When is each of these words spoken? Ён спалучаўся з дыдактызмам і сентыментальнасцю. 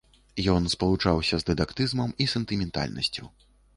Ён 0.53 0.63
спалучаўся 0.75 1.39
з 1.41 1.47
дыдактызмам 1.49 2.17
і 2.25 2.27
сентыментальнасцю. 2.33 3.23